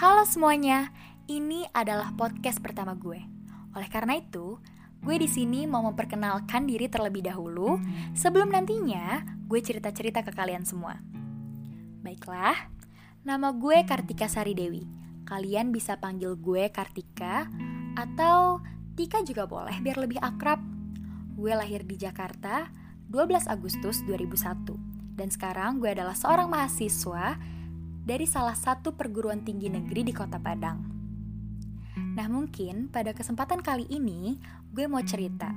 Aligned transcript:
Halo 0.00 0.24
semuanya, 0.24 0.88
ini 1.28 1.68
adalah 1.76 2.16
podcast 2.16 2.56
pertama 2.64 2.96
gue. 2.96 3.20
Oleh 3.76 3.84
karena 3.92 4.16
itu, 4.16 4.56
gue 5.04 5.16
di 5.20 5.28
sini 5.28 5.68
mau 5.68 5.84
memperkenalkan 5.84 6.64
diri 6.64 6.88
terlebih 6.88 7.20
dahulu 7.20 7.76
sebelum 8.16 8.48
nantinya 8.48 9.20
gue 9.44 9.60
cerita-cerita 9.60 10.24
ke 10.24 10.32
kalian 10.32 10.64
semua. 10.64 10.96
Baiklah, 12.00 12.72
nama 13.28 13.52
gue 13.52 13.84
Kartika 13.84 14.24
Sari 14.24 14.56
Dewi. 14.56 14.88
Kalian 15.28 15.68
bisa 15.68 16.00
panggil 16.00 16.32
gue 16.32 16.72
Kartika 16.72 17.44
atau 17.92 18.64
Tika 18.96 19.20
juga 19.20 19.44
boleh 19.44 19.84
biar 19.84 20.00
lebih 20.00 20.16
akrab. 20.16 20.64
Gue 21.36 21.52
lahir 21.52 21.84
di 21.84 22.00
Jakarta 22.00 22.72
12 23.04 23.52
Agustus 23.52 24.00
2001 24.08 24.64
dan 25.12 25.28
sekarang 25.28 25.76
gue 25.76 25.92
adalah 25.92 26.16
seorang 26.16 26.48
mahasiswa 26.48 27.36
dari 28.10 28.26
salah 28.26 28.58
satu 28.58 28.98
perguruan 28.98 29.46
tinggi 29.46 29.70
negeri 29.70 30.02
di 30.02 30.10
Kota 30.10 30.42
Padang. 30.42 30.82
Nah, 31.94 32.26
mungkin 32.26 32.90
pada 32.90 33.14
kesempatan 33.14 33.62
kali 33.62 33.86
ini 33.86 34.34
gue 34.74 34.90
mau 34.90 34.98
cerita 35.06 35.54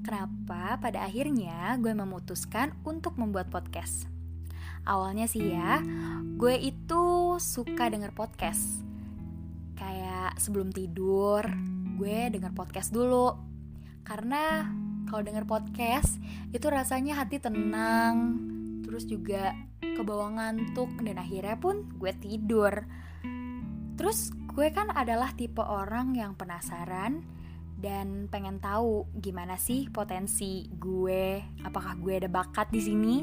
kenapa 0.00 0.80
pada 0.80 1.04
akhirnya 1.04 1.76
gue 1.76 1.92
memutuskan 1.92 2.72
untuk 2.88 3.20
membuat 3.20 3.52
podcast. 3.52 4.08
Awalnya 4.88 5.28
sih 5.28 5.52
ya, 5.52 5.84
gue 6.40 6.56
itu 6.56 7.36
suka 7.36 7.92
denger 7.92 8.16
podcast. 8.16 8.80
Kayak 9.76 10.40
sebelum 10.40 10.72
tidur, 10.72 11.44
gue 12.00 12.32
denger 12.32 12.56
podcast 12.56 12.96
dulu. 12.96 13.36
Karena 14.08 14.72
kalau 15.04 15.20
denger 15.20 15.44
podcast, 15.44 16.16
itu 16.48 16.64
rasanya 16.64 17.20
hati 17.20 17.44
tenang, 17.44 18.40
terus 18.88 19.04
juga 19.04 19.52
kebawa 20.00 20.26
ngantuk 20.32 20.88
dan 21.04 21.20
akhirnya 21.20 21.56
pun 21.60 21.84
gue 22.00 22.12
tidur. 22.16 22.72
Terus 24.00 24.32
gue 24.32 24.72
kan 24.72 24.88
adalah 24.96 25.36
tipe 25.36 25.60
orang 25.60 26.16
yang 26.16 26.32
penasaran 26.34 27.20
dan 27.80 28.28
pengen 28.28 28.60
tahu 28.60 29.08
gimana 29.16 29.56
sih 29.56 29.88
potensi 29.88 30.68
gue 30.68 31.40
apakah 31.64 31.96
gue 32.00 32.24
ada 32.24 32.28
bakat 32.32 32.72
di 32.72 32.80
sini. 32.80 33.16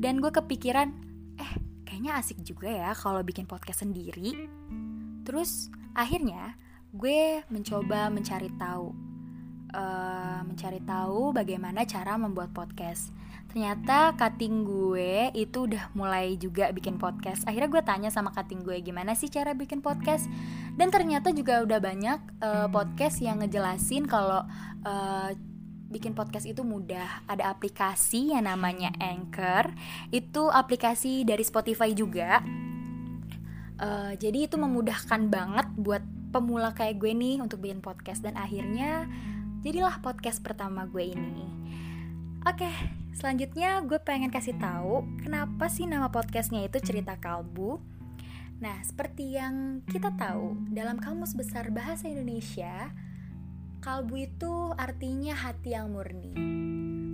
Dan 0.00 0.22
gue 0.22 0.30
kepikiran 0.30 0.88
eh 1.36 1.52
kayaknya 1.82 2.16
asik 2.18 2.40
juga 2.46 2.70
ya 2.70 2.90
kalau 2.94 3.22
bikin 3.26 3.50
podcast 3.50 3.82
sendiri. 3.82 4.34
Terus 5.26 5.68
akhirnya 5.94 6.54
gue 6.90 7.46
mencoba 7.50 8.10
mencari 8.10 8.50
tahu 8.58 8.90
uh, 9.74 10.09
mencari 10.42 10.80
tahu 10.82 11.32
bagaimana 11.32 11.84
cara 11.84 12.16
membuat 12.16 12.52
podcast. 12.52 13.12
Ternyata 13.50 14.14
cutting 14.14 14.62
gue 14.62 15.34
itu 15.34 15.66
udah 15.66 15.90
mulai 15.98 16.38
juga 16.38 16.70
bikin 16.70 17.02
podcast. 17.02 17.42
Akhirnya 17.50 17.66
gue 17.66 17.82
tanya 17.82 18.10
sama 18.14 18.30
cutting 18.30 18.62
gue 18.62 18.78
gimana 18.78 19.18
sih 19.18 19.26
cara 19.26 19.58
bikin 19.58 19.82
podcast? 19.82 20.30
Dan 20.78 20.94
ternyata 20.94 21.34
juga 21.34 21.58
udah 21.66 21.82
banyak 21.82 22.18
uh, 22.38 22.70
podcast 22.70 23.18
yang 23.18 23.42
ngejelasin 23.42 24.06
kalau 24.06 24.46
uh, 24.86 25.34
bikin 25.90 26.14
podcast 26.14 26.46
itu 26.46 26.62
mudah. 26.62 27.26
Ada 27.26 27.50
aplikasi 27.50 28.38
yang 28.38 28.46
namanya 28.46 28.94
Anchor. 29.02 29.74
Itu 30.14 30.46
aplikasi 30.46 31.26
dari 31.26 31.42
Spotify 31.42 31.90
juga. 31.90 32.46
Uh, 33.82 34.14
jadi 34.14 34.46
itu 34.46 34.54
memudahkan 34.54 35.26
banget 35.26 35.66
buat 35.74 36.06
pemula 36.30 36.70
kayak 36.70 37.02
gue 37.02 37.10
nih 37.10 37.42
untuk 37.42 37.66
bikin 37.66 37.82
podcast. 37.82 38.22
Dan 38.22 38.38
akhirnya 38.38 39.10
jadilah 39.60 40.00
podcast 40.00 40.40
pertama 40.40 40.88
gue 40.88 41.12
ini 41.12 41.46
oke 42.44 43.00
Selanjutnya 43.20 43.84
gue 43.84 44.00
pengen 44.00 44.32
kasih 44.32 44.56
tahu 44.56 45.04
kenapa 45.20 45.68
sih 45.68 45.84
nama 45.84 46.08
podcastnya 46.08 46.64
itu 46.64 46.80
cerita 46.80 47.20
kalbu. 47.20 47.76
Nah, 48.64 48.80
seperti 48.80 49.36
yang 49.36 49.84
kita 49.84 50.16
tahu 50.16 50.56
dalam 50.72 50.96
kamus 50.96 51.36
besar 51.36 51.68
bahasa 51.68 52.08
Indonesia, 52.08 52.88
kalbu 53.84 54.14
itu 54.24 54.72
artinya 54.72 55.36
hati 55.36 55.76
yang 55.76 55.92
murni. 55.92 56.32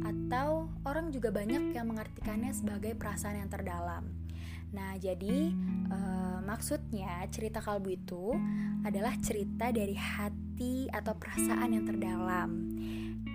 Atau 0.06 0.70
orang 0.87 1.10
juga 1.10 1.34
banyak 1.34 1.75
yang 1.75 1.91
mengartikannya 1.91 2.54
sebagai 2.54 2.94
perasaan 2.94 3.43
yang 3.43 3.50
terdalam. 3.50 4.25
Nah, 4.75 4.99
jadi 4.99 5.53
e, 5.91 5.99
maksudnya 6.43 7.22
cerita 7.31 7.62
kalbu 7.62 7.91
itu 7.94 8.34
adalah 8.82 9.15
cerita 9.22 9.71
dari 9.71 9.94
hati 9.94 10.91
atau 10.91 11.15
perasaan 11.15 11.75
yang 11.75 11.84
terdalam. 11.87 12.50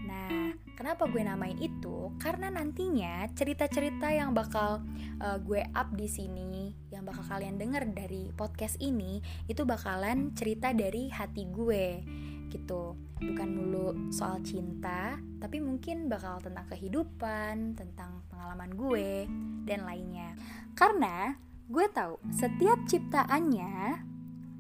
Nah, 0.07 0.51
Kenapa 0.81 1.05
gue 1.05 1.21
namain 1.21 1.61
itu? 1.61 2.09
Karena 2.17 2.49
nantinya 2.49 3.29
cerita-cerita 3.37 4.17
yang 4.17 4.33
bakal 4.33 4.81
uh, 5.21 5.37
gue 5.37 5.61
up 5.77 5.93
di 5.93 6.09
sini, 6.09 6.73
yang 6.89 7.05
bakal 7.05 7.21
kalian 7.21 7.61
denger 7.61 7.85
dari 7.93 8.33
podcast 8.33 8.81
ini, 8.81 9.21
itu 9.45 9.61
bakalan 9.61 10.33
cerita 10.33 10.73
dari 10.73 11.13
hati 11.13 11.45
gue 11.53 12.01
gitu. 12.51 12.99
Bukan 13.17 13.49
dulu 13.55 14.11
soal 14.11 14.43
cinta, 14.43 15.15
tapi 15.39 15.63
mungkin 15.63 16.11
bakal 16.11 16.43
tentang 16.43 16.67
kehidupan, 16.67 17.79
tentang 17.79 18.21
pengalaman 18.27 18.75
gue 18.75 19.25
dan 19.63 19.87
lainnya. 19.87 20.35
Karena 20.75 21.33
gue 21.71 21.85
tahu 21.87 22.19
setiap 22.35 22.83
ciptaannya 22.85 24.03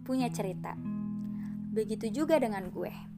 punya 0.07 0.31
cerita. 0.31 0.73
Begitu 1.71 2.23
juga 2.23 2.39
dengan 2.39 2.71
gue 2.71 3.11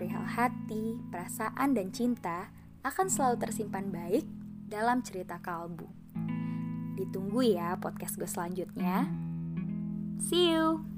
perihal 0.00 0.24
hati, 0.24 0.96
perasaan, 1.12 1.76
dan 1.76 1.92
cinta 1.92 2.48
akan 2.80 3.12
selalu 3.12 3.36
tersimpan 3.44 3.92
baik 3.92 4.24
dalam 4.64 5.04
cerita 5.04 5.36
kalbu. 5.44 5.84
Ditunggu 6.96 7.44
ya 7.44 7.76
podcast 7.76 8.16
gue 8.16 8.24
selanjutnya. 8.24 9.04
See 10.24 10.56
you! 10.56 10.89